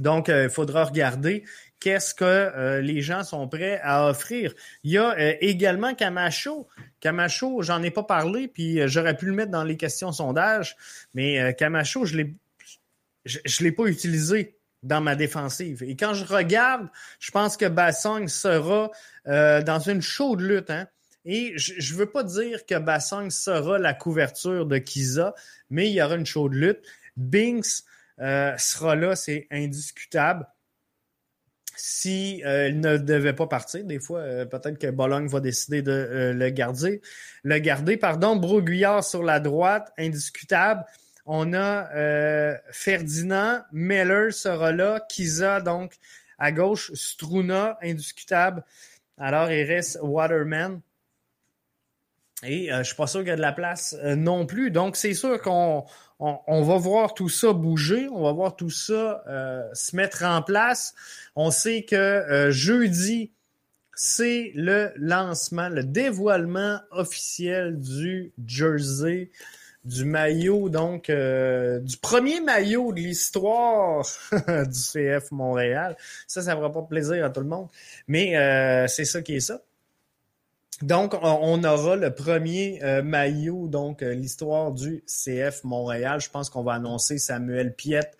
[0.00, 1.44] Donc, il faudra regarder
[1.84, 4.54] qu'est-ce que euh, les gens sont prêts à offrir.
[4.84, 6.66] Il y a euh, également Camacho.
[6.98, 10.76] Camacho, j'en ai pas parlé, puis euh, j'aurais pu le mettre dans les questions sondage,
[11.12, 12.34] mais Camacho, je l'ai
[13.26, 15.82] je, l'ai pas utilisé dans ma défensive.
[15.82, 18.90] Et quand je regarde, je pense que Bassong sera
[19.26, 20.70] dans une chaude lutte.
[20.70, 20.86] Hein?
[21.24, 25.34] Et je ne veux pas dire que Bassong sera la couverture de Kiza,
[25.70, 26.82] mais il y aura une chaude lutte.
[27.16, 27.84] Binks
[28.18, 30.46] sera là, c'est indiscutable
[31.76, 33.84] si euh, ne devait pas partir.
[33.84, 37.00] Des fois, euh, peut-être que Bologne va décider de euh, le garder.
[37.42, 38.36] Le garder, pardon.
[38.36, 40.84] Broguillard sur la droite, indiscutable.
[41.26, 41.88] On a
[42.70, 45.94] Ferdinand, Meller sera là, Kiza donc
[46.38, 48.62] à gauche, Struna, indiscutable.
[49.16, 50.82] Alors il reste Waterman.
[52.46, 54.70] Et je suis pas sûr qu'il y a de la place non plus.
[54.70, 55.84] Donc c'est sûr qu'on
[56.18, 60.42] on, va voir tout ça bouger, on va voir tout ça euh, se mettre en
[60.42, 60.94] place.
[61.36, 63.32] On sait que euh, jeudi,
[63.94, 69.30] c'est le lancement, le dévoilement officiel du jersey,
[69.84, 75.96] du maillot, donc euh, du premier maillot de l'histoire du CF Montréal.
[76.26, 77.68] Ça, ça ne fera pas plaisir à tout le monde,
[78.08, 78.32] mais
[78.88, 79.60] c'est ça qui est ça.
[80.82, 86.20] Donc, on aura le premier euh, maillot, donc euh, l'histoire du CF Montréal.
[86.20, 88.16] Je pense qu'on va annoncer Samuel Piette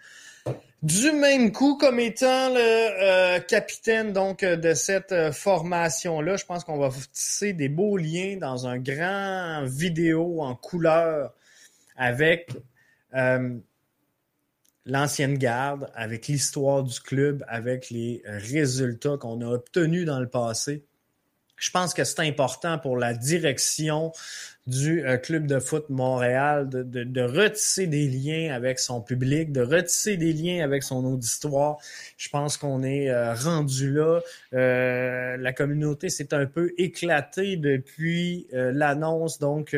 [0.83, 6.37] du même coup comme étant le euh, capitaine de cette formation-là.
[6.37, 11.33] Je pense qu'on va tisser des beaux liens dans un grand vidéo en couleur
[11.97, 12.51] avec
[14.85, 20.85] l'ancienne garde, avec l'histoire du club, avec les résultats qu'on a obtenus dans le passé.
[21.57, 24.13] Je pense que c'est important pour la direction
[24.67, 29.61] du euh, club de foot Montréal de, de, retisser des liens avec son public, de
[29.61, 31.79] retisser des liens avec son auditoire.
[32.17, 34.21] Je pense qu'on est euh, rendu là.
[34.55, 39.77] Euh, la communauté s'est un peu éclatée depuis l'annonce donc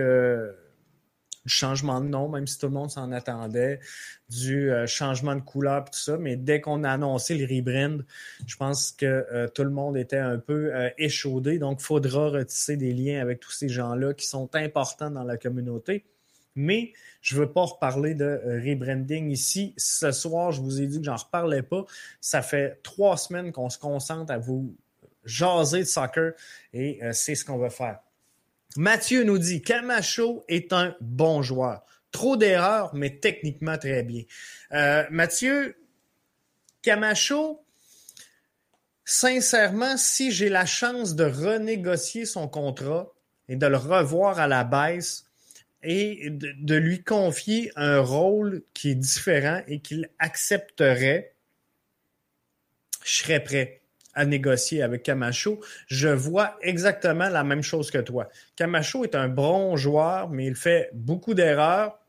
[1.47, 3.81] du changement de nom, même si tout le monde s'en attendait,
[4.29, 6.19] du euh, changement de couleur tout ça.
[6.19, 8.03] Mais dès qu'on a annoncé le rebrand,
[8.47, 11.59] je pense que euh, tout le monde était un peu euh, échaudé.
[11.59, 15.37] Donc, il faudra retisser des liens avec tous ces gens-là qui sont importants dans la
[15.37, 16.05] communauté.
[16.57, 19.75] Mais je ne veux pas reparler de rebranding ici.
[19.77, 21.85] Ce soir, je vous ai dit que j'en reparlais pas.
[22.21, 24.75] Ça fait trois semaines qu'on se concentre à vous
[25.25, 26.33] jaser de soccer
[26.73, 27.99] et c'est ce qu'on va faire.
[28.77, 31.83] Mathieu nous dit Camacho est un bon joueur.
[32.11, 34.23] Trop d'erreurs, mais techniquement très bien.
[34.73, 35.77] Euh, Mathieu,
[36.83, 37.65] Camacho,
[39.05, 43.13] sincèrement, si j'ai la chance de renégocier son contrat
[43.49, 45.25] et de le revoir à la baisse
[45.83, 51.35] et de, de lui confier un rôle qui est différent et qu'il accepterait,
[53.05, 53.83] je serais prêt
[54.17, 58.29] à négocier avec Camacho, je vois exactement la même chose que toi.
[58.57, 62.01] Camacho est un bon joueur, mais il fait beaucoup d'erreurs.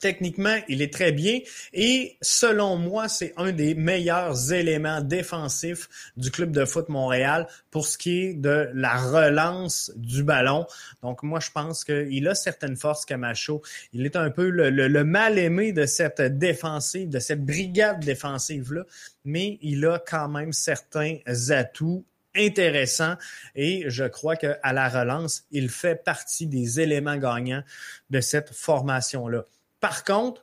[0.00, 1.40] Techniquement, il est très bien
[1.74, 7.86] et selon moi, c'est un des meilleurs éléments défensifs du club de foot Montréal pour
[7.86, 10.66] ce qui est de la relance du ballon.
[11.02, 13.60] Donc moi, je pense qu'il a certaines forces, Camacho.
[13.92, 18.84] Il est un peu le, mal-aimé de cette défensive, de cette brigade défensive-là,
[19.26, 21.18] mais il a quand même certains
[21.50, 23.16] atouts intéressants
[23.54, 27.64] et je crois qu'à la relance, il fait partie des éléments gagnants
[28.08, 29.44] de cette formation-là.
[29.80, 30.42] Par contre,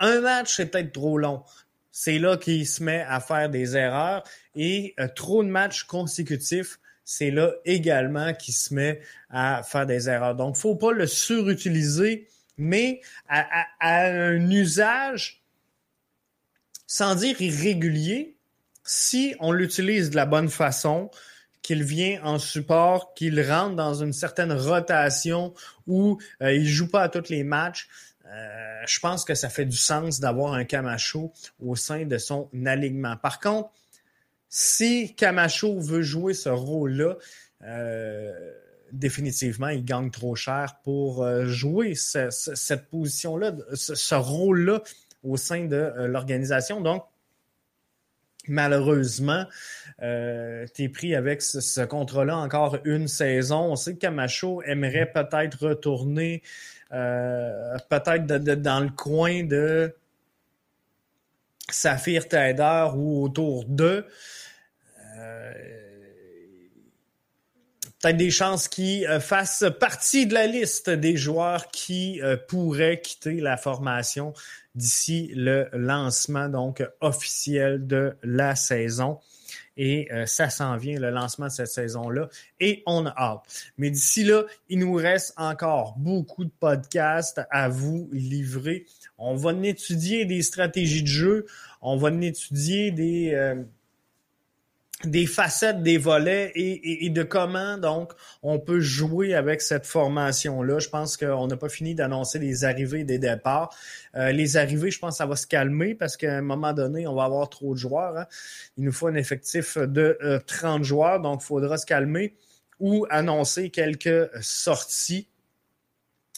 [0.00, 1.42] un match, c'est peut-être trop long.
[1.90, 4.22] C'est là qu'il se met à faire des erreurs
[4.54, 10.08] et euh, trop de matchs consécutifs, c'est là également qu'il se met à faire des
[10.08, 10.34] erreurs.
[10.34, 12.28] Donc, il ne faut pas le surutiliser,
[12.58, 15.42] mais à, un usage,
[16.86, 18.36] sans dire irrégulier,
[18.84, 21.10] si on l'utilise de la bonne façon,
[21.62, 25.54] qu'il vient en support, qu'il rentre dans une certaine rotation
[25.86, 27.88] où euh, il joue pas à tous les matchs,
[28.30, 32.48] euh, je pense que ça fait du sens d'avoir un Camacho au sein de son
[32.66, 33.16] alignement.
[33.16, 33.70] Par contre,
[34.48, 37.16] si Camacho veut jouer ce rôle-là,
[37.64, 38.52] euh,
[38.92, 44.82] définitivement, il gagne trop cher pour euh, jouer cette position-là, ce, rôle-là
[45.22, 46.80] au sein de l'organisation.
[46.80, 47.04] Donc,
[48.48, 49.44] malheureusement,
[50.02, 53.72] euh, tu es pris avec ce, contrat-là encore une saison.
[53.72, 56.42] On sait que Camacho aimerait peut-être retourner
[56.90, 59.94] peut-être dans le coin de
[61.70, 64.06] Saphir Taider ou autour d'eux.
[65.18, 65.52] Euh,
[68.00, 73.00] peut-être des chances qui euh, fassent partie de la liste des joueurs qui euh, pourraient
[73.00, 74.32] quitter la formation
[74.74, 79.18] d'ici le lancement donc officiel de la saison.
[79.80, 82.28] Et ça s'en vient, le lancement de cette saison-là.
[82.58, 83.42] Et on a hâte.
[83.76, 88.86] Mais d'ici là, il nous reste encore beaucoup de podcasts à vous livrer.
[89.18, 91.46] On va étudier des stratégies de jeu.
[91.80, 93.62] On va étudier des, euh,
[95.04, 100.80] des facettes des volets et, de comment donc on peut jouer avec cette formation-là.
[100.80, 103.72] Je pense qu'on n'a pas fini d'annoncer les arrivées et des départs.
[104.16, 107.06] Euh, les arrivées, je pense que ça va se calmer parce qu'à un moment donné,
[107.06, 108.16] on va avoir trop de joueurs.
[108.16, 108.26] Hein.
[108.76, 112.34] Il nous faut un effectif de 30 euh, joueurs, donc il faudra se calmer
[112.80, 115.28] ou annoncer quelques sorties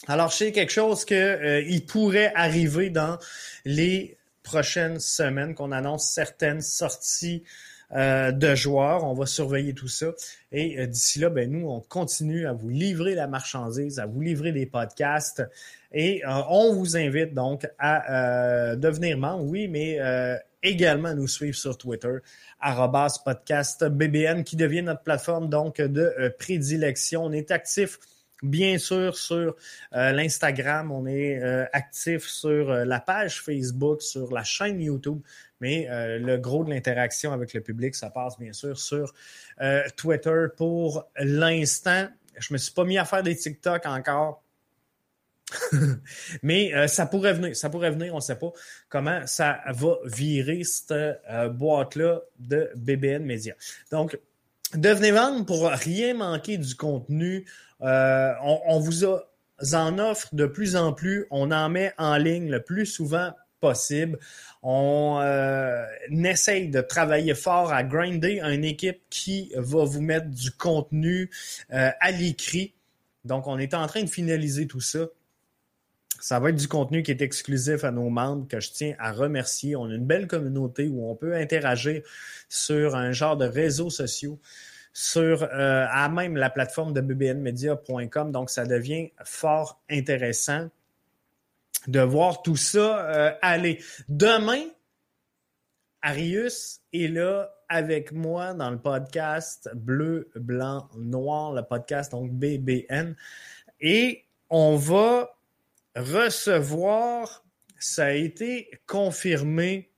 [0.07, 3.19] alors, c'est quelque chose qu'il euh, pourrait arriver dans
[3.65, 7.43] les prochaines semaines, qu'on annonce certaines sorties
[7.95, 9.03] euh, de joueurs.
[9.03, 10.07] On va surveiller tout ça.
[10.51, 14.21] Et euh, d'ici là, ben, nous, on continue à vous livrer la marchandise, à vous
[14.21, 15.43] livrer des podcasts.
[15.93, 19.99] Et on vous invite donc à devenir membre, oui, mais
[20.63, 22.19] également nous suivre sur Twitter,
[23.25, 27.25] podcast BBN, qui devient notre plateforme donc de prédilection.
[27.25, 27.99] On est actif
[28.41, 29.55] Bien sûr, sur
[29.93, 35.21] euh, l'Instagram, on est euh, actif sur euh, la page Facebook, sur la chaîne YouTube,
[35.59, 39.13] mais le gros de l'interaction avec le public, ça passe bien sûr sur
[39.95, 42.07] Twitter pour l'instant.
[42.39, 44.43] Je me suis pas mis à faire des TikTok encore.
[46.41, 48.51] mais ça pourrait venir, ça pourrait venir, on ne sait pas
[48.89, 51.21] comment ça va virer cette
[51.51, 53.53] boîte-là de BBN Media.
[53.91, 54.17] Donc,
[54.73, 57.45] devenez membre pour rien manquer du contenu
[57.81, 61.25] euh, on, vous en offre de plus en plus.
[61.31, 64.19] On en met en ligne le plus souvent possible.
[64.63, 70.51] On euh, essaye de travailler fort à grinder une équipe qui va vous mettre du
[70.51, 71.29] contenu
[71.71, 72.73] euh, à l'écrit.
[73.23, 75.07] Donc, on est en train de finaliser tout ça.
[76.19, 79.11] Ça va être du contenu qui est exclusif à nos membres, que je tiens à
[79.11, 79.75] remercier.
[79.75, 82.03] On a une belle communauté où on peut interagir
[82.47, 84.39] sur un genre de réseaux sociaux
[84.93, 88.31] sur euh, à même la plateforme de bbnmedia.com.
[88.31, 90.69] Donc, ça devient fort intéressant
[91.87, 93.81] de voir tout ça euh, aller.
[94.09, 94.63] Demain,
[96.01, 103.15] Arius est là avec moi dans le podcast Bleu, Blanc, Noir, le podcast donc BBN.
[103.79, 105.37] Et on va
[105.95, 107.43] recevoir,
[107.79, 109.90] ça a été confirmé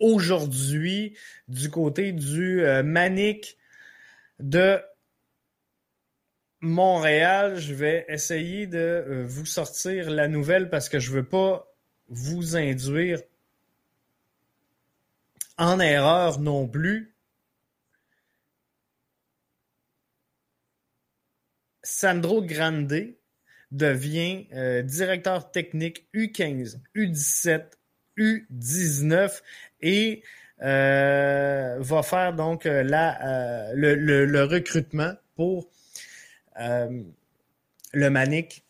[0.00, 1.16] aujourd'hui
[1.48, 3.56] du côté du euh, Manic
[4.38, 4.80] de
[6.60, 7.58] Montréal.
[7.58, 11.72] Je vais essayer de euh, vous sortir la nouvelle parce que je ne veux pas
[12.08, 13.20] vous induire
[15.58, 17.14] en erreur non plus.
[21.82, 23.14] Sandro Grande
[23.70, 27.79] devient euh, directeur technique U15, U17,
[28.20, 29.40] U19
[29.82, 30.22] et
[30.62, 35.68] euh, va faire donc euh, euh, le, recrutement pour
[36.58, 38.62] le Manic.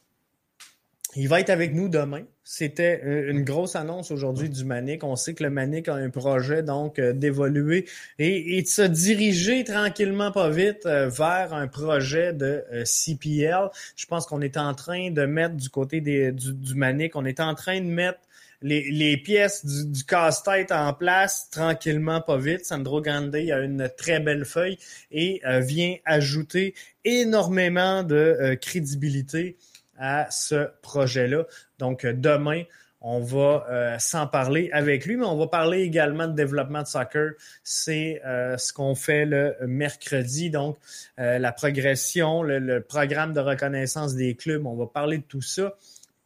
[1.17, 2.23] Il va être avec nous demain.
[2.45, 5.03] C'était une grosse annonce aujourd'hui du Manic.
[5.03, 7.87] On sait que le Manic a un projet donc d'évoluer
[8.19, 13.71] et, de se diriger tranquillement, pas vite, vers un projet de CPL.
[13.97, 17.41] Je pense qu'on est en train de mettre du côté des, du Manic, on est
[17.41, 18.21] en train de mettre
[18.63, 22.67] les, pièces du, casse-tête en place tranquillement, pas vite.
[22.67, 24.79] Sandro Grande a une très belle feuille
[25.11, 29.57] et euh, vient ajouter énormément de euh, crédibilité
[29.99, 31.45] à ce projet-là.
[31.79, 32.65] Donc demain,
[33.03, 37.33] on va s'en parler avec lui, mais on va parler également de développement de soccer.
[37.65, 40.77] C'est ce qu'on fait le mercredi, donc
[41.17, 44.67] la progression, le, programme de reconnaissance des clubs.
[44.67, 45.77] On va parler de tout ça.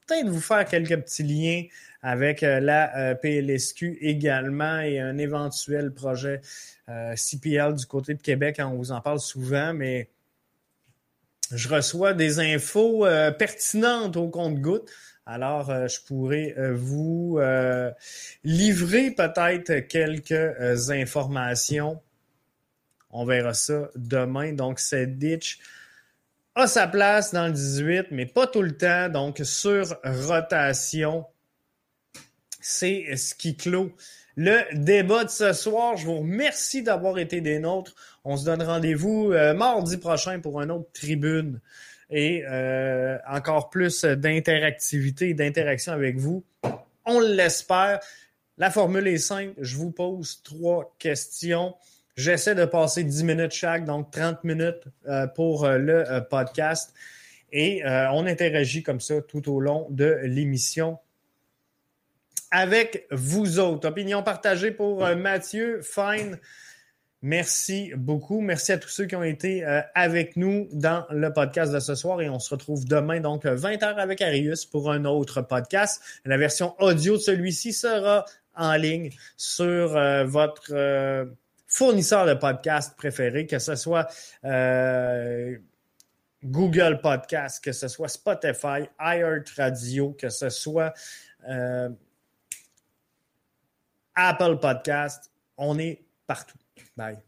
[0.06, 1.62] Peut-être vous faire quelques petits liens
[2.04, 6.42] avec euh, la euh, PLSQ également et un éventuel projet
[6.90, 8.60] euh, CPL du côté de Québec.
[8.62, 10.10] On vous en parle souvent, mais
[11.50, 13.06] je reçois des infos
[13.38, 14.90] pertinentes au compte-goutte.
[15.26, 17.38] Alors, je pourrais vous
[18.42, 22.00] livrer peut-être quelques informations.
[23.10, 24.54] On verra ça demain.
[24.54, 25.60] Donc, c'est Ditch
[26.54, 29.10] a sa place dans le 18, mais pas tout le temps.
[29.10, 31.26] Donc, sur rotation,
[32.64, 33.92] c'est ce qui clôt
[34.36, 35.96] le débat de ce soir.
[35.96, 37.94] Je vous remercie d'avoir été des nôtres.
[38.24, 41.60] On se donne rendez-vous euh, mardi prochain pour une autre tribune
[42.10, 46.42] et euh, encore plus d'interactivité et d'interaction avec vous.
[47.04, 48.00] On l'espère.
[48.56, 49.54] La formule est simple.
[49.58, 51.74] Je vous pose trois questions.
[52.16, 56.94] J'essaie de passer 10 minutes chaque, donc 30 minutes euh, pour le podcast.
[57.52, 60.98] Et on interagit comme ça tout au long de l'émission
[62.54, 63.88] avec vous autres.
[63.88, 66.38] Opinion partagée pour euh, Mathieu Fine.
[67.20, 68.40] Merci beaucoup.
[68.40, 71.96] Merci à tous ceux qui ont été euh, avec nous dans le podcast de ce
[71.96, 76.00] soir et on se retrouve demain, donc 20h avec Arius pour un autre podcast.
[76.24, 78.24] La version audio de celui-ci sera
[78.54, 81.26] en ligne sur euh, votre
[81.66, 84.06] fournisseur de podcast préféré, que ce soit
[86.44, 90.94] Google Podcast, que ce soit Spotify, iHeartRadio, que ce soit
[94.14, 95.30] Apple Podcast.
[95.56, 96.58] On est partout.
[96.96, 97.18] Bye.